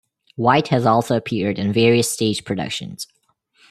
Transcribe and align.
White 0.35 0.69
has 0.69 0.83
also 0.87 1.15
appeared 1.15 1.59
in 1.59 1.71
various 1.71 2.09
stage 2.11 2.43
productions. 2.43 3.05